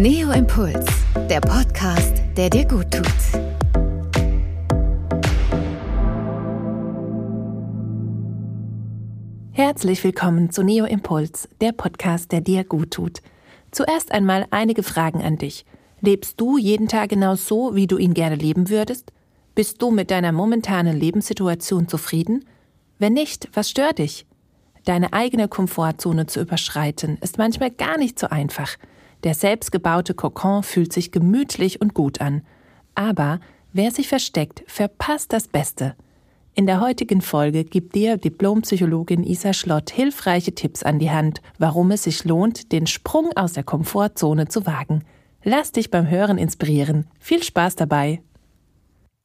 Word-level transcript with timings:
Neo 0.00 0.30
Impuls, 0.30 0.86
der 1.28 1.40
Podcast, 1.40 2.22
der 2.36 2.48
dir 2.48 2.64
gut 2.68 2.88
tut. 2.88 3.04
Herzlich 9.50 10.04
willkommen 10.04 10.52
zu 10.52 10.62
Neo 10.62 10.84
Impuls, 10.84 11.48
der 11.60 11.72
Podcast, 11.72 12.30
der 12.30 12.42
dir 12.42 12.62
gut 12.62 12.92
tut. 12.92 13.22
Zuerst 13.72 14.12
einmal 14.12 14.46
einige 14.52 14.84
Fragen 14.84 15.20
an 15.20 15.36
dich. 15.36 15.64
Lebst 16.00 16.40
du 16.40 16.58
jeden 16.58 16.86
Tag 16.86 17.08
genau 17.08 17.34
so, 17.34 17.74
wie 17.74 17.88
du 17.88 17.98
ihn 17.98 18.14
gerne 18.14 18.36
leben 18.36 18.70
würdest? 18.70 19.12
Bist 19.56 19.82
du 19.82 19.90
mit 19.90 20.12
deiner 20.12 20.30
momentanen 20.30 20.96
Lebenssituation 20.96 21.88
zufrieden? 21.88 22.44
Wenn 23.00 23.14
nicht, 23.14 23.48
was 23.52 23.68
stört 23.68 23.98
dich? 23.98 24.26
Deine 24.84 25.12
eigene 25.12 25.48
Komfortzone 25.48 26.28
zu 26.28 26.40
überschreiten, 26.40 27.18
ist 27.20 27.36
manchmal 27.36 27.72
gar 27.72 27.98
nicht 27.98 28.16
so 28.20 28.28
einfach. 28.28 28.76
Der 29.24 29.34
selbstgebaute 29.34 30.14
Kokon 30.14 30.62
fühlt 30.62 30.92
sich 30.92 31.10
gemütlich 31.10 31.80
und 31.80 31.94
gut 31.94 32.20
an. 32.20 32.42
Aber 32.94 33.40
wer 33.72 33.90
sich 33.90 34.08
versteckt, 34.08 34.62
verpasst 34.66 35.32
das 35.32 35.48
Beste. 35.48 35.96
In 36.54 36.66
der 36.66 36.80
heutigen 36.80 37.20
Folge 37.20 37.64
gibt 37.64 37.94
dir 37.94 38.16
Diplompsychologin 38.16 39.22
Isa 39.22 39.52
Schlott 39.52 39.90
hilfreiche 39.90 40.54
Tipps 40.54 40.82
an 40.82 40.98
die 40.98 41.10
Hand, 41.10 41.40
warum 41.58 41.92
es 41.92 42.02
sich 42.02 42.24
lohnt, 42.24 42.72
den 42.72 42.86
Sprung 42.86 43.30
aus 43.36 43.52
der 43.52 43.62
Komfortzone 43.62 44.48
zu 44.48 44.66
wagen. 44.66 45.04
Lass 45.44 45.70
dich 45.70 45.90
beim 45.90 46.08
Hören 46.08 46.36
inspirieren. 46.36 47.06
Viel 47.20 47.42
Spaß 47.42 47.76
dabei. 47.76 48.22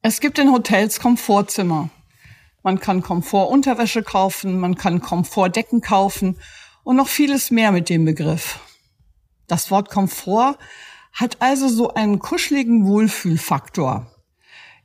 Es 0.00 0.20
gibt 0.20 0.38
in 0.38 0.52
Hotels 0.52 1.00
Komfortzimmer. 1.00 1.90
Man 2.62 2.78
kann 2.78 3.02
Komfortunterwäsche 3.02 4.02
kaufen, 4.02 4.60
man 4.60 4.76
kann 4.76 5.00
Komfortdecken 5.00 5.80
kaufen 5.80 6.38
und 6.84 6.96
noch 6.96 7.08
vieles 7.08 7.50
mehr 7.50 7.72
mit 7.72 7.88
dem 7.88 8.04
Begriff. 8.04 8.60
Das 9.46 9.70
Wort 9.70 9.90
Komfort 9.90 10.58
hat 11.12 11.40
also 11.40 11.68
so 11.68 11.94
einen 11.94 12.18
kuscheligen 12.18 12.86
Wohlfühlfaktor. 12.86 14.10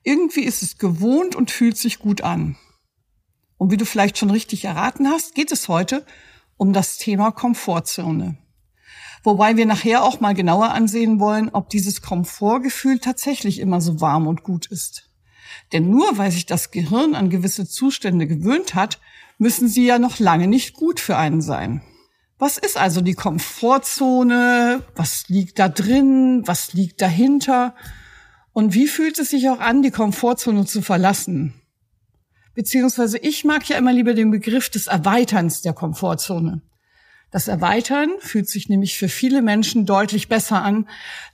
Irgendwie 0.03 0.43
ist 0.43 0.63
es 0.63 0.77
gewohnt 0.77 1.35
und 1.35 1.51
fühlt 1.51 1.77
sich 1.77 1.99
gut 1.99 2.21
an. 2.21 2.55
Und 3.57 3.71
wie 3.71 3.77
du 3.77 3.85
vielleicht 3.85 4.17
schon 4.17 4.29
richtig 4.31 4.65
erraten 4.65 5.07
hast, 5.07 5.35
geht 5.35 5.51
es 5.51 5.67
heute 5.67 6.05
um 6.55 6.71
das 6.73 6.97
Thema 6.97 7.31
Komfortzone. 7.31 8.37
Wobei 9.23 9.57
wir 9.57 9.65
nachher 9.65 10.03
auch 10.03 10.21
mal 10.21 10.33
genauer 10.33 10.71
ansehen 10.71 11.19
wollen, 11.19 11.49
ob 11.49 11.69
dieses 11.69 12.01
Komfortgefühl 12.01 12.99
tatsächlich 12.99 13.59
immer 13.59 13.81
so 13.81 13.99
warm 13.99 14.27
und 14.27 14.43
gut 14.43 14.65
ist. 14.67 15.09
Denn 15.73 15.89
nur 15.89 16.17
weil 16.17 16.31
sich 16.31 16.45
das 16.45 16.71
Gehirn 16.71 17.15
an 17.15 17.29
gewisse 17.29 17.67
Zustände 17.67 18.27
gewöhnt 18.27 18.75
hat, 18.75 18.99
müssen 19.37 19.67
sie 19.67 19.85
ja 19.85 19.99
noch 19.99 20.19
lange 20.19 20.47
nicht 20.47 20.73
gut 20.73 20.99
für 20.99 21.17
einen 21.17 21.41
sein. 21.41 21.81
Was 22.39 22.57
ist 22.57 22.77
also 22.77 23.01
die 23.01 23.15
Komfortzone? 23.15 24.81
Was 24.95 25.27
liegt 25.27 25.59
da 25.59 25.67
drin? 25.67 26.41
Was 26.45 26.71
liegt 26.71 27.01
dahinter? 27.01 27.75
Und 28.53 28.73
wie 28.73 28.87
fühlt 28.87 29.19
es 29.19 29.31
sich 29.31 29.49
auch 29.49 29.59
an, 29.59 29.81
die 29.81 29.91
Komfortzone 29.91 30.65
zu 30.65 30.81
verlassen? 30.81 31.53
Beziehungsweise 32.55 33.17
ich 33.17 33.43
mag 33.43 33.67
ja 33.67 33.77
immer 33.77 33.91
lieber 33.91 34.13
den 34.13 34.31
Begriff 34.31 34.69
des 34.69 34.87
Erweiterns 34.87 35.61
der 35.61 35.73
Komfortzone. 35.73 36.61
Das 37.29 37.49
Erweitern 37.49 38.09
fühlt 38.19 38.49
sich 38.49 38.69
nämlich 38.69 38.97
für 38.97 39.09
viele 39.09 39.41
Menschen 39.41 39.85
deutlich 39.85 40.29
besser 40.29 40.63
an, 40.63 40.87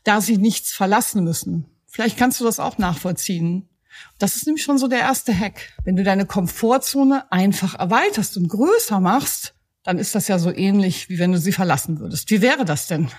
da 0.03 0.22
sie 0.22 0.38
nichts 0.38 0.73
verlassen 0.73 1.23
müssen. 1.23 1.67
Vielleicht 1.86 2.17
kannst 2.17 2.39
du 2.39 2.44
das 2.44 2.59
auch 2.59 2.80
nachvollziehen. 2.80 3.70
Das 4.17 4.36
ist 4.36 4.48
nämlich 4.48 4.64
schon 4.64 4.80
so 4.80 4.88
der 4.88 5.00
erste 5.00 5.38
Hack. 5.38 5.73
Wenn 5.83 5.95
du 5.95 6.03
deine 6.03 6.26
Komfortzone 6.26 7.31
einfach 7.31 7.76
erweiterst 7.76 8.38
und 8.38 8.50
größer 8.50 9.00
machst, 9.00 9.55
dann 9.86 10.00
ist 10.00 10.16
das 10.16 10.28
ja 10.28 10.39
so 10.39 10.52
ähnlich, 10.53 11.09
wie 11.09 11.19
wenn 11.19 11.31
du 11.31 11.38
sie 11.38 11.52
verlassen 11.53 12.00
würdest. 12.00 12.30
Wie 12.31 12.41
wäre 12.41 12.66
das 12.66 12.88
denn? 12.88 13.09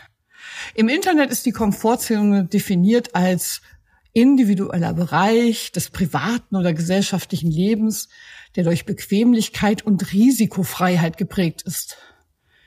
Im 0.75 0.89
Internet 0.89 1.31
ist 1.31 1.47
die 1.47 1.53
Komfortzone 1.53 2.45
definiert 2.45 3.15
als 3.15 3.63
individueller 4.13 4.93
Bereich 4.93 5.73
des 5.73 5.91
privaten 5.91 6.57
oder 6.57 6.73
gesellschaftlichen 6.73 7.51
Lebens, 7.51 8.09
der 8.57 8.65
durch 8.65 8.85
Bequemlichkeit 8.85 9.83
und 9.83 10.13
Risikofreiheit 10.13 11.19
geprägt 11.19 11.63
ist. 11.63 11.99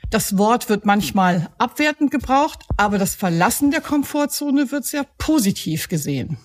Das 0.08 0.38
Wort 0.38 0.68
wird 0.68 0.86
manchmal 0.86 1.50
abwertend 1.58 2.10
gebraucht, 2.10 2.64
aber 2.76 2.98
das 2.98 3.14
Verlassen 3.14 3.70
der 3.70 3.80
Komfortzone 3.80 4.72
wird 4.72 4.84
sehr 4.84 5.04
positiv 5.18 5.88
gesehen. 5.88 6.38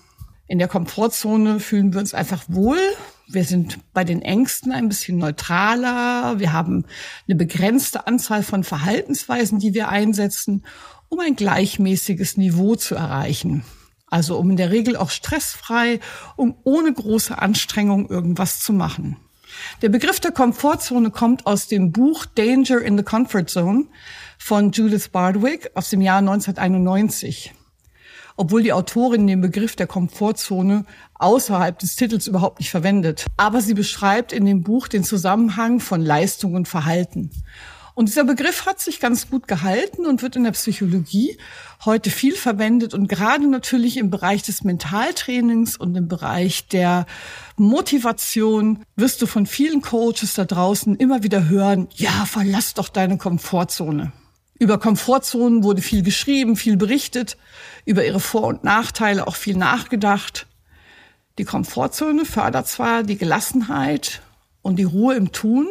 In 0.48 0.58
der 0.58 0.68
Komfortzone 0.68 1.58
fühlen 1.58 1.92
wir 1.92 2.00
uns 2.00 2.14
einfach 2.14 2.44
wohl. 2.48 2.78
Wir 3.26 3.44
sind 3.44 3.78
bei 3.92 4.04
den 4.04 4.22
Ängsten 4.22 4.70
ein 4.70 4.88
bisschen 4.88 5.18
neutraler. 5.18 6.38
Wir 6.38 6.52
haben 6.52 6.84
eine 7.26 7.34
begrenzte 7.34 8.06
Anzahl 8.06 8.44
von 8.44 8.62
Verhaltensweisen, 8.62 9.58
die 9.58 9.74
wir 9.74 9.88
einsetzen, 9.88 10.64
um 11.08 11.18
ein 11.18 11.34
gleichmäßiges 11.34 12.36
Niveau 12.36 12.76
zu 12.76 12.94
erreichen. 12.94 13.64
Also 14.06 14.38
um 14.38 14.50
in 14.50 14.56
der 14.56 14.70
Regel 14.70 14.96
auch 14.96 15.10
stressfrei, 15.10 15.98
um 16.36 16.54
ohne 16.62 16.92
große 16.92 17.36
Anstrengung 17.36 18.08
irgendwas 18.08 18.60
zu 18.60 18.72
machen. 18.72 19.16
Der 19.82 19.88
Begriff 19.88 20.20
der 20.20 20.30
Komfortzone 20.30 21.10
kommt 21.10 21.46
aus 21.46 21.66
dem 21.66 21.90
Buch 21.90 22.26
Danger 22.26 22.80
in 22.82 22.96
the 22.96 23.02
Comfort 23.02 23.46
Zone 23.46 23.86
von 24.38 24.70
Judith 24.70 25.08
Bardwick 25.08 25.70
aus 25.74 25.90
dem 25.90 26.00
Jahr 26.00 26.18
1991 26.18 27.52
obwohl 28.36 28.62
die 28.62 28.72
Autorin 28.72 29.26
den 29.26 29.40
Begriff 29.40 29.76
der 29.76 29.86
Komfortzone 29.86 30.84
außerhalb 31.14 31.78
des 31.78 31.96
Titels 31.96 32.26
überhaupt 32.26 32.60
nicht 32.60 32.70
verwendet. 32.70 33.26
Aber 33.36 33.60
sie 33.60 33.74
beschreibt 33.74 34.32
in 34.32 34.44
dem 34.44 34.62
Buch 34.62 34.88
den 34.88 35.04
Zusammenhang 35.04 35.80
von 35.80 36.02
Leistung 36.02 36.54
und 36.54 36.68
Verhalten. 36.68 37.30
Und 37.96 38.10
dieser 38.10 38.24
Begriff 38.24 38.66
hat 38.66 38.78
sich 38.78 39.00
ganz 39.00 39.30
gut 39.30 39.48
gehalten 39.48 40.04
und 40.04 40.20
wird 40.20 40.36
in 40.36 40.44
der 40.44 40.50
Psychologie 40.50 41.38
heute 41.86 42.10
viel 42.10 42.34
verwendet 42.34 42.92
und 42.92 43.08
gerade 43.08 43.48
natürlich 43.48 43.96
im 43.96 44.10
Bereich 44.10 44.42
des 44.42 44.64
Mentaltrainings 44.64 45.78
und 45.78 45.96
im 45.96 46.06
Bereich 46.06 46.68
der 46.68 47.06
Motivation 47.56 48.84
wirst 48.96 49.22
du 49.22 49.26
von 49.26 49.46
vielen 49.46 49.80
Coaches 49.80 50.34
da 50.34 50.44
draußen 50.44 50.96
immer 50.96 51.22
wieder 51.22 51.48
hören, 51.48 51.88
ja, 51.94 52.26
verlass 52.26 52.74
doch 52.74 52.90
deine 52.90 53.16
Komfortzone. 53.16 54.12
Über 54.58 54.78
Komfortzonen 54.78 55.64
wurde 55.64 55.82
viel 55.82 56.02
geschrieben, 56.02 56.56
viel 56.56 56.76
berichtet, 56.76 57.36
über 57.84 58.04
ihre 58.06 58.20
Vor- 58.20 58.46
und 58.46 58.64
Nachteile 58.64 59.26
auch 59.26 59.36
viel 59.36 59.56
nachgedacht. 59.56 60.46
Die 61.38 61.44
Komfortzone 61.44 62.24
fördert 62.24 62.66
zwar 62.66 63.02
die 63.02 63.18
Gelassenheit 63.18 64.22
und 64.62 64.78
die 64.78 64.84
Ruhe 64.84 65.14
im 65.14 65.32
Tun, 65.32 65.66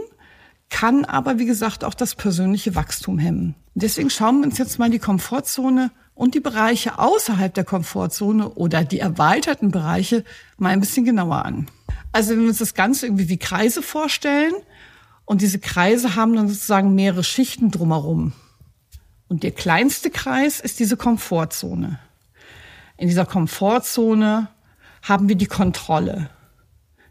kann 0.70 1.06
aber, 1.06 1.40
wie 1.40 1.46
gesagt, 1.46 1.84
auch 1.84 1.96
das 1.96 2.16
persönliche 2.16 2.76
Wachstum 2.76 3.18
hemmen. 3.18 3.56
Deswegen 3.74 4.10
schauen 4.10 4.40
wir 4.40 4.48
uns 4.48 4.58
jetzt 4.58 4.78
mal 4.78 4.90
die 4.90 5.00
Komfortzone 5.00 5.92
und 6.14 6.36
die 6.36 6.40
Bereiche 6.40 7.00
außerhalb 7.00 7.54
der 7.54 7.64
Komfortzone 7.64 8.50
oder 8.50 8.84
die 8.84 9.00
erweiterten 9.00 9.72
Bereiche 9.72 10.24
mal 10.58 10.70
ein 10.70 10.80
bisschen 10.80 11.06
genauer 11.06 11.44
an. 11.44 11.68
Also 12.12 12.32
wenn 12.32 12.42
wir 12.42 12.50
uns 12.50 12.60
das 12.60 12.74
Ganze 12.74 13.08
irgendwie 13.08 13.30
wie 13.30 13.38
Kreise 13.38 13.82
vorstellen 13.82 14.54
und 15.26 15.42
diese 15.42 15.60
Kreise 15.60 16.16
haben 16.16 16.36
dann 16.36 16.48
sozusagen 16.48 16.96
mehrere 16.96 17.24
Schichten 17.24 17.72
drumherum. 17.72 18.34
Und 19.28 19.44
der 19.44 19.52
kleinste 19.52 20.10
Kreis 20.10 20.60
ist 20.60 20.80
diese 20.80 20.98
Komfortzone. 20.98 22.00
In 22.98 23.08
dieser 23.08 23.26
Komfortzone 23.26 24.48
haben 25.02 25.28
wir 25.28 25.36
die 25.36 25.48
Kontrolle. 25.48 26.30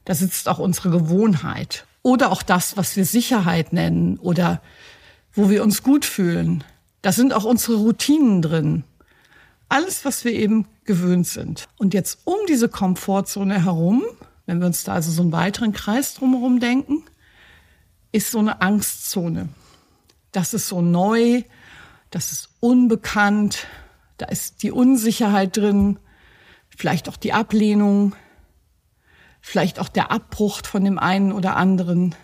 Da 0.04 0.14
sitzt 0.14 0.48
auch 0.48 0.58
unsere 0.58 0.90
Gewohnheit 0.90 1.86
oder 2.02 2.30
auch 2.30 2.42
das, 2.42 2.76
was 2.76 2.96
wir 2.96 3.04
Sicherheit 3.04 3.72
nennen 3.72 4.18
oder 4.18 4.60
wo 5.32 5.50
wir 5.50 5.62
uns 5.62 5.82
gut 5.82 6.04
fühlen. 6.04 6.62
Da 7.02 7.12
sind 7.12 7.32
auch 7.32 7.44
unsere 7.44 7.76
Routinen 7.76 8.42
drin. 8.42 8.84
Alles, 9.68 10.04
was 10.04 10.24
wir 10.24 10.32
eben 10.32 10.66
gewöhnt 10.84 11.26
sind. 11.26 11.66
Und 11.78 11.94
jetzt 11.94 12.20
um 12.24 12.36
diese 12.48 12.68
Komfortzone 12.68 13.64
herum, 13.64 14.04
wenn 14.46 14.60
wir 14.60 14.66
uns 14.66 14.84
da 14.84 14.94
also 14.94 15.10
so 15.10 15.22
einen 15.22 15.32
weiteren 15.32 15.72
Kreis 15.72 16.14
drumherum 16.14 16.60
denken, 16.60 17.02
ist 18.12 18.30
so 18.30 18.38
eine 18.38 18.60
Angstzone. 18.60 19.48
Das 20.32 20.54
ist 20.54 20.68
so 20.68 20.82
neu, 20.82 21.42
das 22.14 22.30
ist 22.30 22.48
unbekannt, 22.60 23.66
da 24.18 24.26
ist 24.26 24.62
die 24.62 24.70
Unsicherheit 24.70 25.56
drin, 25.56 25.98
vielleicht 26.68 27.08
auch 27.08 27.16
die 27.16 27.32
Ablehnung, 27.32 28.14
vielleicht 29.40 29.80
auch 29.80 29.88
der 29.88 30.12
Abbruch 30.12 30.60
von 30.64 30.84
dem 30.84 30.98
einen 30.98 31.32
oder 31.32 31.56
anderen, 31.56 32.14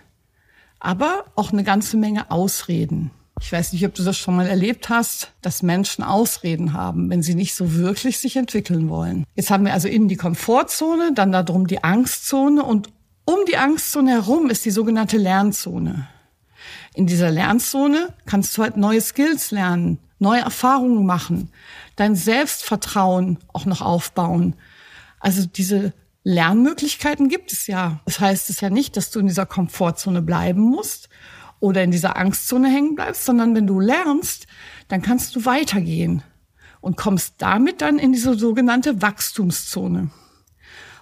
aber 0.78 1.24
auch 1.34 1.52
eine 1.52 1.64
ganze 1.64 1.96
Menge 1.96 2.30
Ausreden. 2.30 3.10
Ich 3.40 3.50
weiß 3.50 3.72
nicht, 3.72 3.84
ob 3.84 3.94
du 3.94 4.04
das 4.04 4.16
schon 4.16 4.36
mal 4.36 4.46
erlebt 4.46 4.90
hast, 4.90 5.32
dass 5.42 5.62
Menschen 5.62 6.04
Ausreden 6.04 6.72
haben, 6.72 7.10
wenn 7.10 7.22
sie 7.22 7.34
nicht 7.34 7.56
so 7.56 7.74
wirklich 7.74 8.18
sich 8.18 8.36
entwickeln 8.36 8.90
wollen. 8.90 9.24
Jetzt 9.34 9.50
haben 9.50 9.64
wir 9.64 9.72
also 9.72 9.88
innen 9.88 10.08
die 10.08 10.16
Komfortzone, 10.16 11.14
dann 11.14 11.32
darum 11.32 11.66
die 11.66 11.82
Angstzone 11.82 12.62
und 12.62 12.90
um 13.24 13.38
die 13.48 13.56
Angstzone 13.56 14.12
herum 14.12 14.50
ist 14.50 14.64
die 14.64 14.70
sogenannte 14.70 15.16
Lernzone. 15.16 16.06
In 16.94 17.06
dieser 17.06 17.30
Lernzone 17.30 18.12
kannst 18.26 18.56
du 18.56 18.62
halt 18.62 18.76
neue 18.76 19.00
Skills 19.00 19.50
lernen, 19.50 19.98
neue 20.18 20.40
Erfahrungen 20.40 21.06
machen, 21.06 21.50
dein 21.96 22.16
Selbstvertrauen 22.16 23.38
auch 23.52 23.64
noch 23.64 23.80
aufbauen. 23.80 24.56
Also 25.20 25.46
diese 25.46 25.92
Lernmöglichkeiten 26.24 27.28
gibt 27.28 27.52
es 27.52 27.66
ja. 27.66 28.00
Das 28.04 28.20
heißt 28.20 28.50
es 28.50 28.60
ja 28.60 28.70
nicht, 28.70 28.96
dass 28.96 29.10
du 29.10 29.20
in 29.20 29.26
dieser 29.26 29.46
Komfortzone 29.46 30.20
bleiben 30.22 30.60
musst 30.60 31.08
oder 31.60 31.82
in 31.82 31.90
dieser 31.90 32.16
Angstzone 32.16 32.68
hängen 32.68 32.94
bleibst, 32.94 33.24
sondern 33.24 33.54
wenn 33.54 33.66
du 33.66 33.80
lernst, 33.80 34.46
dann 34.88 35.02
kannst 35.02 35.36
du 35.36 35.44
weitergehen. 35.44 36.22
und 36.80 36.96
kommst 36.96 37.34
damit 37.38 37.82
dann 37.82 37.98
in 37.98 38.12
diese 38.12 38.38
sogenannte 38.38 39.02
Wachstumszone. 39.02 40.10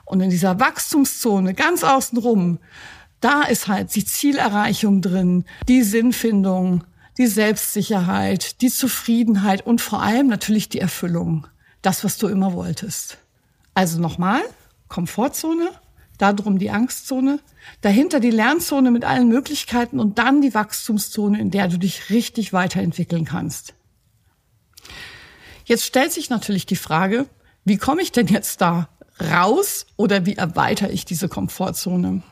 Und 0.05 0.21
in 0.21 0.31
dieser 0.31 0.59
Wachstumszone 0.59 1.55
ganz 1.55 1.85
außenrum, 1.85 2.59
da 3.21 3.43
ist 3.43 3.69
halt 3.69 3.95
die 3.95 4.05
Zielerreichung 4.05 5.03
drin, 5.03 5.45
die 5.69 5.83
Sinnfindung, 5.83 6.85
die 7.19 7.27
Selbstsicherheit, 7.27 8.61
die 8.61 8.71
Zufriedenheit 8.71 9.67
und 9.67 9.81
vor 9.81 10.03
allem 10.03 10.29
natürlich 10.29 10.69
die 10.69 10.81
Erfüllung. 10.81 11.47
Das, 11.83 12.05
was 12.05 12.19
du 12.19 12.29
immer 12.29 12.53
wolltest. 12.55 13.19
Also 13.75 14.01
nochmal, 14.01 14.43
Komfortzone, 14.89 15.71
darum 16.19 16.59
die 16.59 16.71
Angstzone, 16.71 17.41
dahinter 17.81 18.21
die 18.21 18.31
Lernzone 18.31 18.91
mit 18.91 19.05
allen 19.05 19.29
Möglichkeiten 19.29 20.01
und 20.01 20.19
dann 20.19 20.43
die 20.43 20.55
Wachstumszone, 20.55 21.41
in 21.41 21.51
der 21.51 21.69
du 21.69 21.79
dich 21.79 22.11
richtig 22.11 22.53
weiterentwickeln 22.53 23.25
kannst. 23.25 23.75
Jetzt 25.65 25.85
stellt 25.85 26.13
sich 26.13 26.31
natürlich 26.31 26.67
die 26.67 26.77
Frage, 26.77 27.27
wie 27.65 27.77
komme 27.77 28.03
ich 28.03 28.11
denn 28.11 28.27
jetzt 28.27 28.61
da 28.61 28.89
raus 29.33 29.87
oder 29.97 30.27
wie 30.27 30.35
erweitere 30.35 30.91
ich 30.91 31.05
diese 31.05 31.29
Komfortzone? 31.29 32.23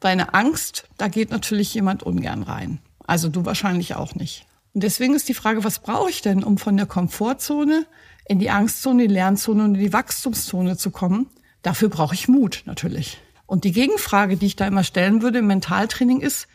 Bei 0.00 0.10
einer 0.10 0.34
Angst, 0.34 0.88
da 0.96 1.08
geht 1.08 1.30
natürlich 1.30 1.74
jemand 1.74 2.02
ungern 2.02 2.42
rein. 2.42 2.80
Also 3.06 3.28
du 3.28 3.44
wahrscheinlich 3.44 3.94
auch 3.94 4.14
nicht. 4.14 4.46
Und 4.74 4.82
deswegen 4.84 5.14
ist 5.14 5.28
die 5.28 5.34
Frage, 5.34 5.64
was 5.64 5.80
brauche 5.80 6.10
ich 6.10 6.22
denn, 6.22 6.44
um 6.44 6.58
von 6.58 6.76
der 6.76 6.86
Komfortzone 6.86 7.86
in 8.26 8.38
die 8.38 8.50
Angstzone, 8.50 9.08
die 9.08 9.12
Lernzone 9.12 9.64
und 9.64 9.74
in 9.74 9.80
die 9.80 9.92
Wachstumszone 9.92 10.76
zu 10.76 10.90
kommen? 10.90 11.26
Dafür 11.62 11.88
brauche 11.88 12.14
ich 12.14 12.28
Mut 12.28 12.62
natürlich. 12.66 13.18
Und 13.46 13.64
die 13.64 13.72
Gegenfrage, 13.72 14.36
die 14.36 14.46
ich 14.46 14.56
da 14.56 14.66
immer 14.66 14.84
stellen 14.84 15.22
würde 15.22 15.38
im 15.38 15.46
Mentaltraining 15.46 16.20
ist, 16.20 16.46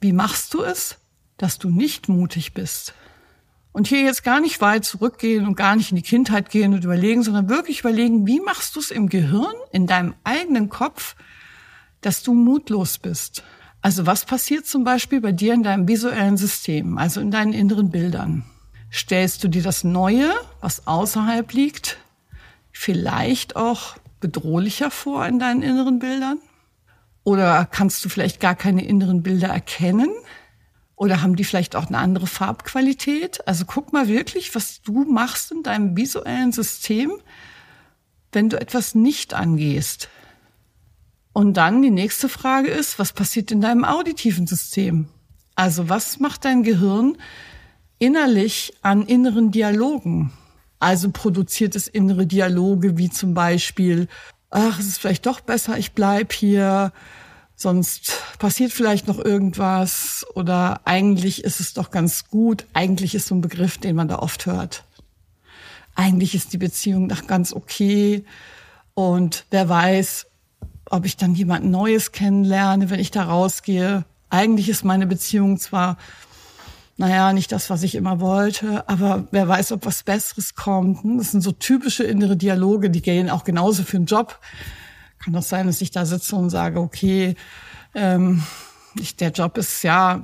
wie 0.00 0.12
machst 0.12 0.52
du 0.52 0.62
es, 0.62 0.96
dass 1.38 1.58
du 1.58 1.70
nicht 1.70 2.08
mutig 2.08 2.54
bist? 2.54 2.92
Und 3.72 3.86
hier 3.86 4.02
jetzt 4.02 4.24
gar 4.24 4.40
nicht 4.40 4.60
weit 4.60 4.84
zurückgehen 4.84 5.46
und 5.46 5.56
gar 5.56 5.76
nicht 5.76 5.90
in 5.90 5.96
die 5.96 6.02
Kindheit 6.02 6.50
gehen 6.50 6.74
und 6.74 6.82
überlegen, 6.82 7.22
sondern 7.22 7.48
wirklich 7.48 7.80
überlegen, 7.80 8.26
wie 8.26 8.40
machst 8.40 8.74
du 8.74 8.80
es 8.80 8.90
im 8.90 9.08
Gehirn, 9.08 9.54
in 9.70 9.86
deinem 9.86 10.14
eigenen 10.24 10.68
Kopf, 10.68 11.14
dass 12.00 12.22
du 12.22 12.34
mutlos 12.34 12.98
bist? 12.98 13.42
Also 13.82 14.06
was 14.06 14.24
passiert 14.24 14.66
zum 14.66 14.84
Beispiel 14.84 15.20
bei 15.20 15.32
dir 15.32 15.54
in 15.54 15.62
deinem 15.62 15.88
visuellen 15.88 16.36
System, 16.36 16.98
also 16.98 17.20
in 17.20 17.30
deinen 17.30 17.52
inneren 17.52 17.90
Bildern? 17.90 18.44
Stellst 18.92 19.42
du 19.44 19.48
dir 19.48 19.62
das 19.62 19.84
Neue, 19.84 20.30
was 20.60 20.86
außerhalb 20.86 21.52
liegt, 21.52 21.98
vielleicht 22.72 23.56
auch 23.56 23.96
bedrohlicher 24.20 24.90
vor 24.90 25.24
in 25.26 25.38
deinen 25.38 25.62
inneren 25.62 25.98
Bildern? 25.98 26.38
Oder 27.24 27.66
kannst 27.70 28.04
du 28.04 28.08
vielleicht 28.08 28.40
gar 28.40 28.54
keine 28.54 28.84
inneren 28.84 29.22
Bilder 29.22 29.48
erkennen? 29.48 30.10
Oder 30.96 31.22
haben 31.22 31.36
die 31.36 31.44
vielleicht 31.44 31.76
auch 31.76 31.86
eine 31.86 31.98
andere 31.98 32.26
Farbqualität? 32.26 33.46
Also 33.48 33.64
guck 33.64 33.92
mal 33.92 34.08
wirklich, 34.08 34.54
was 34.54 34.82
du 34.82 35.04
machst 35.04 35.50
in 35.52 35.62
deinem 35.62 35.96
visuellen 35.96 36.52
System, 36.52 37.12
wenn 38.32 38.50
du 38.50 38.60
etwas 38.60 38.94
nicht 38.94 39.32
angehst. 39.32 40.08
Und 41.32 41.54
dann 41.54 41.82
die 41.82 41.90
nächste 41.90 42.28
Frage 42.28 42.68
ist, 42.68 42.98
was 42.98 43.12
passiert 43.12 43.50
in 43.50 43.60
deinem 43.60 43.84
auditiven 43.84 44.46
System? 44.46 45.08
Also 45.54 45.88
was 45.88 46.18
macht 46.18 46.44
dein 46.44 46.62
Gehirn 46.62 47.16
innerlich 47.98 48.72
an 48.82 49.06
inneren 49.06 49.50
Dialogen? 49.50 50.32
Also 50.80 51.10
produziert 51.10 51.76
es 51.76 51.86
innere 51.86 52.26
Dialoge 52.26 52.96
wie 52.96 53.10
zum 53.10 53.34
Beispiel, 53.34 54.08
ach, 54.48 54.80
es 54.80 54.86
ist 54.86 54.98
vielleicht 54.98 55.26
doch 55.26 55.40
besser, 55.40 55.76
ich 55.78 55.92
bleib 55.92 56.32
hier, 56.32 56.92
sonst 57.54 58.22
passiert 58.38 58.72
vielleicht 58.72 59.06
noch 59.06 59.18
irgendwas 59.18 60.26
oder 60.34 60.80
eigentlich 60.86 61.44
ist 61.44 61.60
es 61.60 61.74
doch 61.74 61.90
ganz 61.90 62.28
gut. 62.28 62.64
Eigentlich 62.72 63.14
ist 63.14 63.26
so 63.26 63.34
ein 63.34 63.42
Begriff, 63.42 63.76
den 63.76 63.94
man 63.94 64.08
da 64.08 64.18
oft 64.18 64.46
hört. 64.46 64.84
Eigentlich 65.94 66.34
ist 66.34 66.54
die 66.54 66.58
Beziehung 66.58 67.08
doch 67.10 67.26
ganz 67.26 67.52
okay 67.52 68.24
und 68.94 69.44
wer 69.50 69.68
weiß, 69.68 70.26
ob 70.90 71.06
ich 71.06 71.16
dann 71.16 71.34
jemand 71.34 71.64
Neues 71.64 72.12
kennenlerne, 72.12 72.90
wenn 72.90 73.00
ich 73.00 73.10
da 73.10 73.24
rausgehe. 73.24 74.04
Eigentlich 74.28 74.68
ist 74.68 74.84
meine 74.84 75.06
Beziehung 75.06 75.58
zwar, 75.58 75.96
naja, 76.98 77.32
nicht 77.32 77.50
das, 77.52 77.70
was 77.70 77.82
ich 77.82 77.94
immer 77.94 78.20
wollte, 78.20 78.86
aber 78.88 79.26
wer 79.30 79.48
weiß, 79.48 79.72
ob 79.72 79.86
was 79.86 80.02
Besseres 80.02 80.54
kommt. 80.54 81.00
Das 81.18 81.30
sind 81.30 81.40
so 81.40 81.52
typische 81.52 82.04
innere 82.04 82.36
Dialoge, 82.36 82.90
die 82.90 83.00
gehen 83.00 83.30
auch 83.30 83.44
genauso 83.44 83.84
für 83.84 83.96
einen 83.96 84.06
Job 84.06 84.38
kann 85.20 85.34
doch 85.34 85.42
sein, 85.42 85.66
dass 85.66 85.80
ich 85.80 85.90
da 85.90 86.06
sitze 86.06 86.34
und 86.34 86.50
sage, 86.50 86.80
okay, 86.80 87.36
ähm, 87.94 88.42
ich, 88.98 89.16
der 89.16 89.30
Job 89.30 89.58
ist 89.58 89.82
ja 89.82 90.22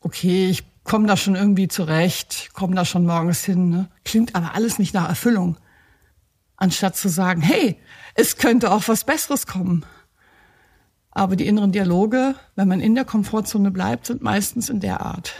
okay, 0.00 0.48
ich 0.50 0.64
komme 0.84 1.06
da 1.06 1.16
schon 1.16 1.34
irgendwie 1.34 1.66
zurecht, 1.66 2.50
komme 2.52 2.76
da 2.76 2.84
schon 2.84 3.06
morgens 3.06 3.42
hin. 3.42 3.70
Ne? 3.70 3.88
Klingt 4.04 4.34
aber 4.34 4.54
alles 4.54 4.78
nicht 4.78 4.92
nach 4.92 5.08
Erfüllung. 5.08 5.56
Anstatt 6.56 6.94
zu 6.94 7.08
sagen, 7.08 7.40
hey, 7.40 7.78
es 8.14 8.36
könnte 8.36 8.70
auch 8.70 8.86
was 8.86 9.04
Besseres 9.04 9.46
kommen. 9.46 9.84
Aber 11.14 11.36
die 11.36 11.46
inneren 11.46 11.72
Dialoge, 11.72 12.34
wenn 12.56 12.68
man 12.68 12.80
in 12.80 12.94
der 12.94 13.04
Komfortzone 13.04 13.70
bleibt, 13.70 14.06
sind 14.06 14.20
meistens 14.20 14.68
in 14.68 14.80
der 14.80 15.00
Art. 15.00 15.32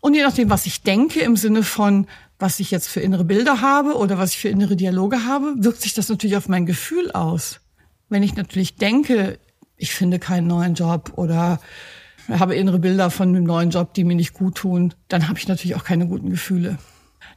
Und 0.00 0.14
je 0.14 0.22
nachdem, 0.22 0.50
was 0.50 0.66
ich 0.66 0.82
denke, 0.82 1.20
im 1.20 1.36
Sinne 1.36 1.62
von, 1.62 2.06
was 2.38 2.60
ich 2.60 2.70
jetzt 2.70 2.88
für 2.88 3.00
innere 3.00 3.24
Bilder 3.24 3.60
habe 3.60 3.96
oder 3.96 4.18
was 4.18 4.30
ich 4.30 4.38
für 4.38 4.48
innere 4.48 4.76
Dialoge 4.76 5.24
habe, 5.24 5.54
wirkt 5.58 5.82
sich 5.82 5.94
das 5.94 6.08
natürlich 6.08 6.36
auf 6.36 6.48
mein 6.48 6.66
Gefühl 6.66 7.10
aus. 7.10 7.60
Wenn 8.08 8.22
ich 8.22 8.36
natürlich 8.36 8.76
denke, 8.76 9.38
ich 9.76 9.94
finde 9.94 10.18
keinen 10.18 10.46
neuen 10.46 10.74
Job 10.74 11.12
oder 11.16 11.58
habe 12.28 12.54
innere 12.54 12.78
Bilder 12.78 13.10
von 13.10 13.28
einem 13.30 13.44
neuen 13.44 13.70
Job, 13.70 13.94
die 13.94 14.04
mir 14.04 14.14
nicht 14.14 14.34
gut 14.34 14.56
tun, 14.56 14.94
dann 15.08 15.28
habe 15.28 15.38
ich 15.38 15.48
natürlich 15.48 15.74
auch 15.74 15.84
keine 15.84 16.06
guten 16.06 16.30
Gefühle. 16.30 16.78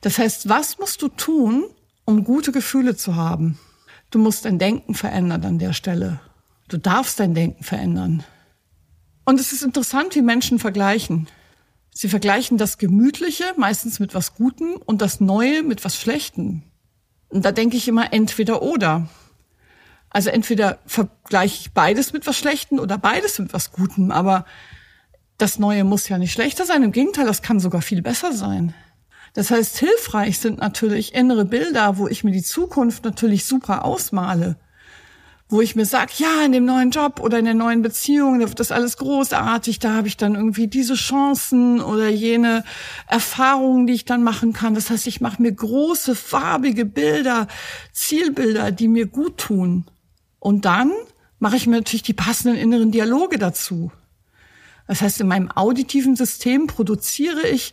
Das 0.02 0.18
heißt, 0.18 0.48
was 0.50 0.78
musst 0.78 1.02
du 1.02 1.08
tun, 1.08 1.66
um 2.06 2.24
gute 2.24 2.52
Gefühle 2.52 2.96
zu 2.96 3.16
haben? 3.16 3.58
Du 4.12 4.20
musst 4.20 4.46
dein 4.46 4.60
Denken 4.60 4.94
verändern 4.94 5.44
an 5.44 5.60
der 5.60 5.74
Stelle. 5.74 6.20
Du 6.68 6.78
darfst 6.78 7.20
dein 7.20 7.34
Denken 7.34 7.64
verändern. 7.64 8.24
Und 9.26 9.40
es 9.40 9.54
ist 9.54 9.64
interessant, 9.64 10.16
wie 10.16 10.22
Menschen 10.22 10.60
vergleichen. 10.60 11.28
Sie 11.92 12.10
vergleichen 12.10 12.58
das 12.58 12.78
Gemütliche 12.78 13.46
meistens 13.58 14.00
mit 14.00 14.14
was 14.14 14.36
Gutem 14.36 14.76
und 14.86 15.02
das 15.02 15.20
Neue 15.20 15.64
mit 15.64 15.84
was 15.86 15.98
Schlechtem. 15.98 16.64
Und 17.30 17.44
da 17.44 17.52
denke 17.52 17.78
ich 17.78 17.88
immer 17.88 18.14
entweder 18.14 18.62
oder. 18.62 19.10
Also 20.10 20.30
entweder 20.30 20.80
vergleiche 20.86 21.62
ich 21.62 21.72
beides 21.74 22.14
mit 22.14 22.28
was 22.28 22.38
Schlechtem 22.38 22.80
oder 22.80 22.98
beides 22.98 23.40
mit 23.40 23.54
was 23.54 23.72
Gutem, 23.72 24.12
aber 24.12 24.46
das 25.38 25.60
Neue 25.60 25.84
muss 25.84 26.10
ja 26.10 26.18
nicht 26.18 26.32
schlechter 26.32 26.66
sein. 26.66 26.84
Im 26.84 26.92
Gegenteil, 26.92 27.26
das 27.26 27.42
kann 27.42 27.60
sogar 27.60 27.82
viel 27.82 28.02
besser 28.02 28.34
sein. 28.34 28.74
Das 29.34 29.52
heißt, 29.52 29.78
hilfreich 29.78 30.40
sind 30.40 30.60
natürlich 30.60 31.14
innere 31.14 31.46
Bilder, 31.46 31.98
wo 31.98 32.08
ich 32.08 32.24
mir 32.24 32.32
die 32.32 32.44
Zukunft 32.44 33.04
natürlich 33.04 33.46
super 33.46 33.86
ausmale 33.86 34.58
wo 35.50 35.62
ich 35.62 35.76
mir 35.76 35.86
sag, 35.86 36.20
ja, 36.20 36.44
in 36.44 36.52
dem 36.52 36.66
neuen 36.66 36.92
Job 36.92 37.22
oder 37.22 37.40
in 37.40 37.46
der 37.46 37.54
neuen 37.54 37.82
Beziehung, 37.82 38.40
da 38.40 38.50
wird 38.50 38.60
das 38.60 38.72
alles 38.72 38.98
großartig, 38.98 39.80
da 39.80 39.94
habe 39.94 40.10
ich 40.10 40.18
dann 40.18 40.36
irgendwie 40.36 40.68
diese 40.68 40.96
Chancen 40.96 41.80
oder 41.80 42.10
jene 42.10 42.66
Erfahrungen, 43.08 43.88
die 43.88 43.94
ich 43.94 44.04
dann 44.04 44.24
machen 44.24 44.52
kann. 44.52 44.76
Das 44.76 44.90
heißt, 44.90 45.08
ich 45.08 45.22
mache 45.22 45.42
mir 45.42 45.54
große, 45.54 46.16
farbige 46.16 46.84
Bilder, 46.84 47.48
Zielbilder, 47.94 48.72
die 48.72 48.90
mir 48.90 49.06
gut 49.06 49.38
tun. 49.38 49.86
Und 50.40 50.66
dann 50.66 50.92
mache 51.40 51.56
ich 51.56 51.66
mir 51.66 51.78
natürlich 51.78 52.04
die 52.04 52.14
passenden 52.14 52.58
inneren 52.58 52.92
Dialoge 52.92 53.38
dazu. 53.38 53.92
Das 54.88 55.02
heißt, 55.02 55.22
in 55.22 55.28
meinem 55.28 55.52
auditiven 55.52 56.16
System 56.16 56.68
produziere 56.68 57.48
ich 57.48 57.72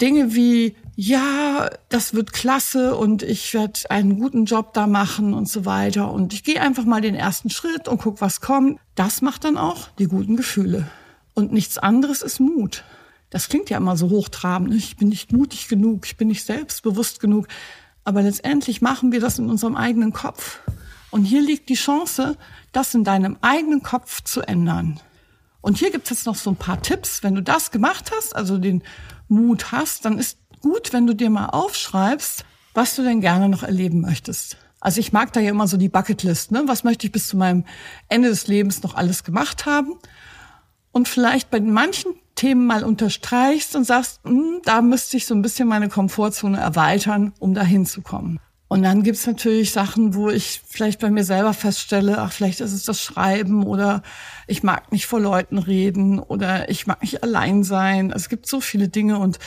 Dinge 0.00 0.34
wie 0.34 0.76
ja, 0.98 1.68
das 1.90 2.14
wird 2.14 2.32
klasse 2.32 2.96
und 2.96 3.22
ich 3.22 3.52
werde 3.52 3.78
einen 3.90 4.18
guten 4.18 4.46
Job 4.46 4.72
da 4.72 4.86
machen 4.86 5.34
und 5.34 5.46
so 5.46 5.66
weiter. 5.66 6.10
Und 6.10 6.32
ich 6.32 6.42
gehe 6.42 6.60
einfach 6.60 6.86
mal 6.86 7.02
den 7.02 7.14
ersten 7.14 7.50
Schritt 7.50 7.86
und 7.86 8.00
guck, 8.00 8.22
was 8.22 8.40
kommt. 8.40 8.80
Das 8.94 9.20
macht 9.20 9.44
dann 9.44 9.58
auch 9.58 9.88
die 9.98 10.06
guten 10.06 10.36
Gefühle. 10.36 10.88
Und 11.34 11.52
nichts 11.52 11.76
anderes 11.76 12.22
ist 12.22 12.40
Mut. 12.40 12.82
Das 13.28 13.50
klingt 13.50 13.68
ja 13.68 13.76
immer 13.76 13.98
so 13.98 14.08
hochtrabend. 14.08 14.70
Ne? 14.70 14.76
Ich 14.76 14.96
bin 14.96 15.10
nicht 15.10 15.32
mutig 15.32 15.68
genug, 15.68 16.06
ich 16.06 16.16
bin 16.16 16.28
nicht 16.28 16.44
selbstbewusst 16.44 17.20
genug. 17.20 17.46
Aber 18.04 18.22
letztendlich 18.22 18.80
machen 18.80 19.12
wir 19.12 19.20
das 19.20 19.38
in 19.38 19.50
unserem 19.50 19.76
eigenen 19.76 20.14
Kopf. 20.14 20.60
Und 21.10 21.24
hier 21.24 21.42
liegt 21.42 21.68
die 21.68 21.74
Chance, 21.74 22.38
das 22.72 22.94
in 22.94 23.04
deinem 23.04 23.36
eigenen 23.42 23.82
Kopf 23.82 24.22
zu 24.22 24.40
ändern. 24.40 24.98
Und 25.60 25.76
hier 25.76 25.90
gibt 25.90 26.04
es 26.04 26.10
jetzt 26.10 26.26
noch 26.26 26.36
so 26.36 26.48
ein 26.48 26.56
paar 26.56 26.80
Tipps. 26.80 27.22
Wenn 27.22 27.34
du 27.34 27.42
das 27.42 27.70
gemacht 27.70 28.12
hast, 28.16 28.34
also 28.34 28.56
den 28.56 28.82
Mut 29.28 29.72
hast, 29.72 30.06
dann 30.06 30.18
ist 30.18 30.38
gut, 30.66 30.92
wenn 30.92 31.06
du 31.06 31.14
dir 31.14 31.30
mal 31.30 31.46
aufschreibst, 31.46 32.44
was 32.74 32.96
du 32.96 33.02
denn 33.02 33.20
gerne 33.20 33.48
noch 33.48 33.62
erleben 33.62 34.00
möchtest. 34.00 34.56
Also 34.80 34.98
ich 34.98 35.12
mag 35.12 35.32
da 35.32 35.40
ja 35.40 35.50
immer 35.50 35.68
so 35.68 35.76
die 35.76 35.88
Bucketlist, 35.88 36.50
ne? 36.50 36.64
Was 36.66 36.82
möchte 36.82 37.06
ich 37.06 37.12
bis 37.12 37.28
zu 37.28 37.36
meinem 37.36 37.64
Ende 38.08 38.28
des 38.28 38.48
Lebens 38.48 38.82
noch 38.82 38.94
alles 38.94 39.22
gemacht 39.22 39.64
haben? 39.64 39.94
Und 40.90 41.08
vielleicht 41.08 41.50
bei 41.50 41.60
manchen 41.60 42.14
Themen 42.34 42.66
mal 42.66 42.82
unterstreichst 42.82 43.76
und 43.76 43.84
sagst, 43.84 44.20
hm, 44.24 44.60
da 44.64 44.82
müsste 44.82 45.16
ich 45.16 45.26
so 45.26 45.34
ein 45.34 45.42
bisschen 45.42 45.68
meine 45.68 45.88
Komfortzone 45.88 46.58
erweitern, 46.58 47.32
um 47.38 47.54
da 47.54 47.62
hinzukommen. 47.62 48.40
Und 48.68 48.82
dann 48.82 49.04
gibt's 49.04 49.26
natürlich 49.26 49.70
Sachen, 49.70 50.14
wo 50.14 50.28
ich 50.30 50.60
vielleicht 50.66 51.00
bei 51.00 51.10
mir 51.10 51.22
selber 51.22 51.52
feststelle, 51.52 52.18
ach, 52.18 52.32
vielleicht 52.32 52.60
ist 52.60 52.72
es 52.72 52.82
das 52.82 53.00
Schreiben 53.00 53.64
oder 53.64 54.02
ich 54.48 54.64
mag 54.64 54.90
nicht 54.90 55.06
vor 55.06 55.20
Leuten 55.20 55.58
reden 55.58 56.18
oder 56.18 56.68
ich 56.68 56.88
mag 56.88 57.02
nicht 57.02 57.22
allein 57.22 57.62
sein. 57.62 58.10
Es 58.10 58.28
gibt 58.28 58.48
so 58.48 58.60
viele 58.60 58.88
Dinge 58.88 59.18
und 59.18 59.38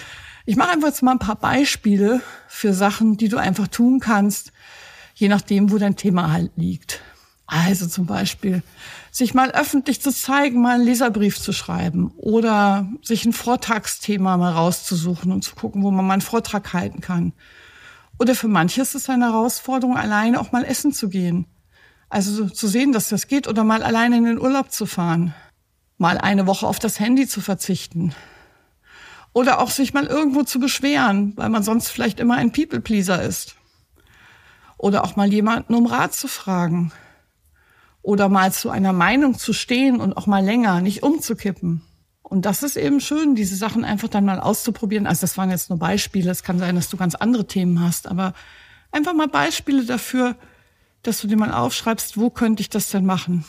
ich 0.45 0.55
mache 0.55 0.71
einfach 0.71 0.87
jetzt 0.87 1.03
mal 1.03 1.11
ein 1.11 1.19
paar 1.19 1.35
Beispiele 1.35 2.21
für 2.47 2.73
Sachen, 2.73 3.17
die 3.17 3.29
du 3.29 3.37
einfach 3.37 3.67
tun 3.67 3.99
kannst, 3.99 4.51
je 5.15 5.27
nachdem, 5.27 5.71
wo 5.71 5.77
dein 5.77 5.95
Thema 5.95 6.31
halt 6.31 6.51
liegt. 6.55 7.01
Also 7.45 7.87
zum 7.87 8.05
Beispiel, 8.05 8.61
sich 9.11 9.33
mal 9.33 9.51
öffentlich 9.51 10.01
zu 10.01 10.13
zeigen, 10.13 10.61
mal 10.61 10.75
einen 10.75 10.85
Leserbrief 10.85 11.39
zu 11.39 11.51
schreiben 11.51 12.11
oder 12.15 12.87
sich 13.01 13.25
ein 13.25 13.33
Vortragsthema 13.33 14.37
mal 14.37 14.51
rauszusuchen 14.51 15.31
und 15.31 15.43
zu 15.43 15.55
gucken, 15.55 15.81
wo 15.81 15.89
man 15.89 16.05
mal 16.05 16.13
einen 16.13 16.21
Vortrag 16.21 16.73
halten 16.73 17.01
kann. 17.01 17.33
Oder 18.19 18.35
für 18.35 18.47
manche 18.47 18.81
ist 18.81 18.93
es 18.93 19.09
eine 19.09 19.25
Herausforderung, 19.25 19.97
alleine 19.97 20.39
auch 20.39 20.51
mal 20.51 20.63
essen 20.63 20.93
zu 20.93 21.09
gehen. 21.09 21.47
Also 22.09 22.49
zu 22.49 22.67
sehen, 22.67 22.91
dass 22.91 23.09
das 23.09 23.27
geht 23.27 23.47
oder 23.47 23.63
mal 23.63 23.81
alleine 23.81 24.17
in 24.17 24.25
den 24.25 24.39
Urlaub 24.39 24.71
zu 24.71 24.85
fahren. 24.85 25.33
Mal 25.97 26.17
eine 26.17 26.45
Woche 26.45 26.67
auf 26.67 26.77
das 26.77 26.99
Handy 26.99 27.27
zu 27.27 27.41
verzichten. 27.41 28.13
Oder 29.33 29.59
auch 29.59 29.69
sich 29.69 29.93
mal 29.93 30.05
irgendwo 30.05 30.43
zu 30.43 30.59
beschweren, 30.59 31.33
weil 31.35 31.49
man 31.49 31.63
sonst 31.63 31.89
vielleicht 31.89 32.19
immer 32.19 32.35
ein 32.35 32.51
People-Pleaser 32.51 33.21
ist. 33.21 33.55
Oder 34.77 35.03
auch 35.03 35.15
mal 35.15 35.31
jemanden 35.31 35.75
um 35.75 35.85
Rat 35.85 36.13
zu 36.13 36.27
fragen. 36.27 36.91
Oder 38.01 38.29
mal 38.29 38.51
zu 38.51 38.69
einer 38.69 38.93
Meinung 38.93 39.37
zu 39.37 39.53
stehen 39.53 39.99
und 39.99 40.17
auch 40.17 40.25
mal 40.25 40.43
länger, 40.43 40.81
nicht 40.81 41.03
umzukippen. 41.03 41.81
Und 42.23 42.45
das 42.45 42.63
ist 42.63 42.77
eben 42.77 43.01
schön, 43.01 43.35
diese 43.35 43.55
Sachen 43.55 43.83
einfach 43.83 44.07
dann 44.07 44.25
mal 44.25 44.39
auszuprobieren. 44.39 45.07
Also 45.07 45.21
das 45.21 45.37
waren 45.37 45.49
jetzt 45.49 45.69
nur 45.69 45.79
Beispiele. 45.79 46.29
Es 46.29 46.43
kann 46.43 46.59
sein, 46.59 46.75
dass 46.75 46.89
du 46.89 46.95
ganz 46.95 47.15
andere 47.15 47.45
Themen 47.45 47.81
hast, 47.81 48.07
aber 48.07 48.33
einfach 48.91 49.13
mal 49.13 49.27
Beispiele 49.27 49.83
dafür, 49.83 50.35
dass 51.03 51.21
du 51.21 51.27
dir 51.27 51.37
mal 51.37 51.51
aufschreibst, 51.51 52.17
wo 52.17 52.29
könnte 52.29 52.61
ich 52.61 52.69
das 52.69 52.89
denn 52.89 53.05
machen? 53.05 53.45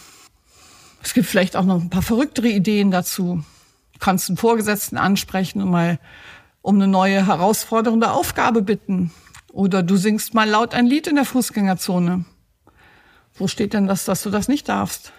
Es 1.03 1.15
gibt 1.15 1.27
vielleicht 1.27 1.57
auch 1.57 1.65
noch 1.65 1.81
ein 1.81 1.91
paar 1.91 2.03
verrücktere 2.03 2.49
Ideen 2.49 2.91
dazu. 2.91 3.45
Du 4.00 4.04
kannst 4.07 4.30
einen 4.30 4.38
Vorgesetzten 4.38 4.97
ansprechen 4.97 5.61
und 5.61 5.71
mal 5.71 5.99
um 6.62 6.76
eine 6.76 6.88
neue 6.88 7.26
herausfordernde 7.26 8.11
Aufgabe 8.11 8.62
bitten. 8.62 9.12
Oder 9.52 9.83
du 9.83 9.97
singst 9.97 10.33
mal 10.33 10.49
laut 10.49 10.73
ein 10.73 10.87
Lied 10.87 11.07
in 11.07 11.16
der 11.16 11.26
Fußgängerzone. 11.26 12.25
Wo 13.35 13.47
steht 13.47 13.75
denn 13.75 13.87
das, 13.87 14.07
dass 14.07 14.23
du 14.23 14.30
das 14.30 14.49
nicht 14.49 14.71
darfst? 14.71 15.12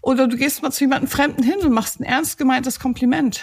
Oder 0.00 0.26
du 0.26 0.38
gehst 0.38 0.62
mal 0.62 0.70
zu 0.70 0.84
jemandem 0.84 1.08
Fremden 1.08 1.42
hin 1.42 1.58
und 1.62 1.72
machst 1.72 2.00
ein 2.00 2.04
ernst 2.04 2.38
gemeintes 2.38 2.80
Kompliment. 2.80 3.42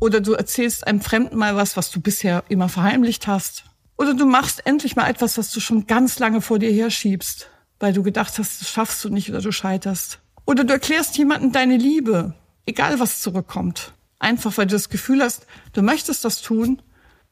Oder 0.00 0.20
du 0.20 0.34
erzählst 0.34 0.86
einem 0.86 1.00
Fremden 1.00 1.38
mal 1.38 1.56
was, 1.56 1.78
was 1.78 1.90
du 1.90 1.98
bisher 1.98 2.44
immer 2.50 2.68
verheimlicht 2.68 3.26
hast. 3.26 3.64
Oder 3.96 4.12
du 4.12 4.26
machst 4.26 4.66
endlich 4.66 4.96
mal 4.96 5.08
etwas, 5.08 5.38
was 5.38 5.50
du 5.50 5.60
schon 5.60 5.86
ganz 5.86 6.18
lange 6.18 6.42
vor 6.42 6.58
dir 6.58 6.70
herschiebst, 6.70 7.48
weil 7.80 7.94
du 7.94 8.02
gedacht 8.02 8.38
hast, 8.38 8.60
das 8.60 8.68
schaffst 8.68 9.02
du 9.02 9.08
nicht 9.08 9.30
oder 9.30 9.40
du 9.40 9.50
scheiterst. 9.50 10.18
Oder 10.44 10.64
du 10.64 10.74
erklärst 10.74 11.16
jemandem 11.16 11.52
deine 11.52 11.78
Liebe, 11.78 12.34
egal 12.68 13.00
was 13.00 13.20
zurückkommt. 13.20 13.92
Einfach 14.18 14.56
weil 14.58 14.66
du 14.66 14.74
das 14.74 14.88
Gefühl 14.88 15.22
hast, 15.22 15.46
du 15.72 15.82
möchtest 15.82 16.24
das 16.24 16.42
tun 16.42 16.82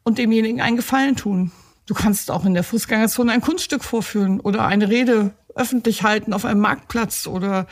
und 0.03 0.19
demjenigen 0.19 0.61
einen 0.61 0.77
Gefallen 0.77 1.17
tun. 1.17 1.53
Du 1.87 1.95
kannst 1.95 2.31
auch 2.31 2.45
in 2.45 2.55
der 2.55 2.65
Fußgängerzone 2.65 3.33
ein 3.33 3.41
Kunststück 3.41 3.85
vorführen 3.85 4.41
oder 4.41 4.65
eine 4.67 4.89
Rede 4.89 5.35
öffentlich 5.55 6.03
halten 6.03 6.33
auf 6.33 6.45
einem 6.45 6.61
Marktplatz 6.61 7.27
oder 7.27 7.67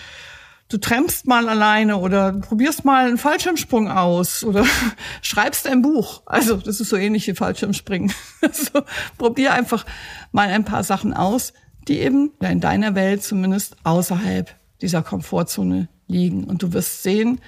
du 0.69 0.79
trampst 0.79 1.27
mal 1.27 1.49
alleine 1.49 1.97
oder 1.97 2.33
probierst 2.33 2.85
mal 2.85 3.07
einen 3.07 3.19
Fallschirmsprung 3.19 3.91
aus 3.91 4.45
oder 4.45 4.65
schreibst 5.23 5.67
ein 5.67 5.83
Buch. 5.83 6.23
Also 6.27 6.57
das 6.57 6.81
ist 6.81 6.91
so 6.91 6.97
ähnlich 6.97 7.27
wie 7.27 7.35
Fallschirmspringen. 7.35 8.13
Also 8.43 8.85
probier 9.17 9.55
einfach 9.55 9.87
mal 10.33 10.49
ein 10.49 10.65
paar 10.65 10.85
Sachen 10.85 11.15
aus, 11.15 11.55
die 11.89 11.99
eben 11.99 12.33
in 12.41 12.61
deiner 12.61 12.95
Welt 12.95 13.23
zumindest 13.23 13.77
außerhalb 13.85 14.55
dieser 14.83 15.03
Komfortzone 15.03 15.89
liegen. 16.07 16.45
Und 16.45 16.63
du 16.63 16.73
wirst 16.73 17.03
sehen, 17.03 17.41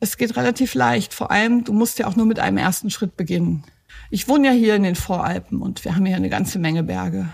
es 0.00 0.16
geht 0.16 0.36
relativ 0.36 0.74
leicht. 0.74 1.14
Vor 1.14 1.30
allem, 1.30 1.64
du 1.64 1.72
musst 1.72 1.98
ja 1.98 2.06
auch 2.06 2.16
nur 2.16 2.26
mit 2.26 2.38
einem 2.38 2.58
ersten 2.58 2.90
Schritt 2.90 3.16
beginnen. 3.16 3.64
Ich 4.10 4.28
wohne 4.28 4.48
ja 4.48 4.52
hier 4.52 4.74
in 4.74 4.82
den 4.82 4.96
Voralpen 4.96 5.62
und 5.62 5.84
wir 5.84 5.94
haben 5.94 6.06
hier 6.06 6.16
eine 6.16 6.28
ganze 6.28 6.58
Menge 6.58 6.82
Berge. 6.82 7.28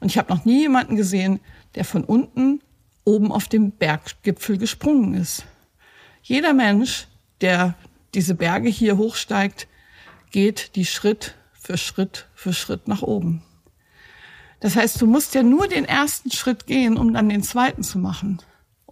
Und 0.00 0.08
ich 0.08 0.18
habe 0.18 0.32
noch 0.32 0.44
nie 0.44 0.60
jemanden 0.60 0.96
gesehen, 0.96 1.40
der 1.74 1.84
von 1.84 2.04
unten 2.04 2.60
oben 3.04 3.30
auf 3.30 3.48
dem 3.48 3.72
Berggipfel 3.72 4.58
gesprungen 4.58 5.14
ist. 5.14 5.44
Jeder 6.22 6.54
Mensch, 6.54 7.08
der 7.40 7.74
diese 8.14 8.34
Berge 8.34 8.68
hier 8.68 8.96
hochsteigt, 8.96 9.68
geht 10.30 10.76
die 10.76 10.86
Schritt 10.86 11.34
für 11.52 11.76
Schritt 11.76 12.28
für 12.34 12.52
Schritt 12.52 12.88
nach 12.88 13.02
oben. 13.02 13.42
Das 14.60 14.76
heißt, 14.76 15.00
du 15.00 15.06
musst 15.06 15.34
ja 15.34 15.42
nur 15.42 15.66
den 15.68 15.84
ersten 15.84 16.30
Schritt 16.30 16.66
gehen, 16.66 16.96
um 16.96 17.12
dann 17.12 17.28
den 17.28 17.42
zweiten 17.42 17.82
zu 17.82 17.98
machen. 17.98 18.40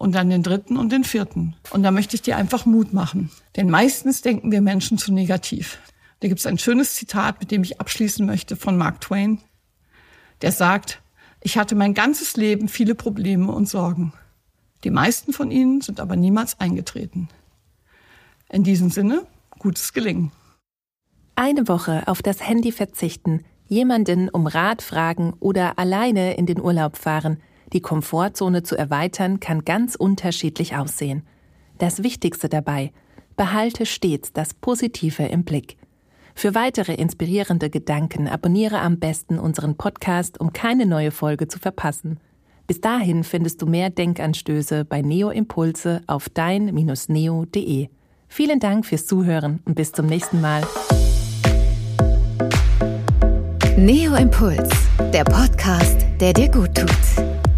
Und 0.01 0.15
dann 0.15 0.31
den 0.31 0.41
dritten 0.41 0.77
und 0.77 0.91
den 0.91 1.03
vierten. 1.03 1.55
Und 1.69 1.83
da 1.83 1.91
möchte 1.91 2.15
ich 2.15 2.23
dir 2.23 2.35
einfach 2.35 2.65
Mut 2.65 2.91
machen. 2.91 3.29
Denn 3.55 3.69
meistens 3.69 4.23
denken 4.23 4.51
wir 4.51 4.59
Menschen 4.59 4.97
zu 4.97 5.13
negativ. 5.13 5.77
Da 6.21 6.27
gibt 6.27 6.39
es 6.39 6.47
ein 6.47 6.57
schönes 6.57 6.95
Zitat, 6.95 7.39
mit 7.39 7.51
dem 7.51 7.61
ich 7.61 7.79
abschließen 7.79 8.25
möchte 8.25 8.55
von 8.55 8.77
Mark 8.77 8.99
Twain. 9.01 9.41
Der 10.41 10.51
sagt, 10.51 11.03
ich 11.39 11.55
hatte 11.59 11.75
mein 11.75 11.93
ganzes 11.93 12.35
Leben 12.35 12.67
viele 12.67 12.95
Probleme 12.95 13.51
und 13.51 13.69
Sorgen. 13.69 14.11
Die 14.83 14.89
meisten 14.89 15.33
von 15.33 15.51
ihnen 15.51 15.81
sind 15.81 15.99
aber 15.99 16.15
niemals 16.15 16.59
eingetreten. 16.59 17.29
In 18.49 18.63
diesem 18.63 18.89
Sinne, 18.89 19.27
gutes 19.59 19.93
Gelingen. 19.93 20.31
Eine 21.35 21.67
Woche 21.67 22.07
auf 22.07 22.23
das 22.23 22.41
Handy 22.41 22.71
verzichten, 22.71 23.45
jemanden 23.67 24.29
um 24.29 24.47
Rat 24.47 24.81
fragen 24.81 25.35
oder 25.39 25.77
alleine 25.77 26.37
in 26.37 26.47
den 26.47 26.59
Urlaub 26.59 26.97
fahren. 26.97 27.37
Die 27.73 27.81
Komfortzone 27.81 28.63
zu 28.63 28.77
erweitern 28.77 29.39
kann 29.39 29.63
ganz 29.63 29.95
unterschiedlich 29.95 30.75
aussehen. 30.75 31.23
Das 31.77 32.03
Wichtigste 32.03 32.49
dabei, 32.49 32.91
behalte 33.37 33.85
stets 33.85 34.33
das 34.33 34.53
Positive 34.53 35.23
im 35.23 35.43
Blick. 35.43 35.77
Für 36.35 36.55
weitere 36.55 36.93
inspirierende 36.93 37.69
Gedanken 37.69 38.27
abonniere 38.27 38.79
am 38.79 38.99
besten 38.99 39.39
unseren 39.39 39.75
Podcast, 39.75 40.39
um 40.39 40.53
keine 40.53 40.85
neue 40.85 41.11
Folge 41.11 41.47
zu 41.47 41.59
verpassen. 41.59 42.19
Bis 42.67 42.79
dahin 42.79 43.23
findest 43.23 43.61
du 43.61 43.65
mehr 43.65 43.89
Denkanstöße 43.89 44.85
bei 44.85 45.01
Neo 45.01 45.29
Impulse 45.29 46.01
auf 46.07 46.29
dein-neo.de. 46.29 47.89
Vielen 48.27 48.59
Dank 48.59 48.85
fürs 48.85 49.05
Zuhören 49.07 49.59
und 49.65 49.75
bis 49.75 49.91
zum 49.91 50.05
nächsten 50.05 50.39
Mal. 50.39 50.61
Neo 53.77 54.15
Impuls, 54.15 54.69
der 55.13 55.23
Podcast, 55.23 56.05
der 56.19 56.33
dir 56.33 56.49
gut 56.49 56.75
tut. 56.75 57.50